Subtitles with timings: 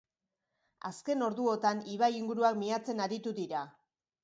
[0.89, 3.65] Azken orduotan, ibai inguruak miatzen aritu dira.